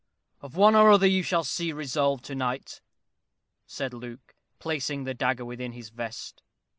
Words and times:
"Of 0.41 0.55
one 0.55 0.73
or 0.73 0.89
other 0.89 1.05
you 1.05 1.21
shall 1.21 1.45
be 1.59 1.71
resolved 1.71 2.25
to 2.25 2.33
night," 2.33 2.81
said 3.67 3.93
Luke, 3.93 4.33
placing 4.57 5.03
the 5.03 5.13
dagger 5.13 5.45
within 5.45 5.73
his 5.73 5.89
vest. 5.89 6.41